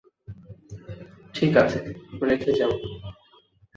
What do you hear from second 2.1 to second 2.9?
রেখে যাও।